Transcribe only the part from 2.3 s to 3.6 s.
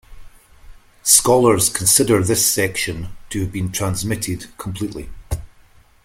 section to have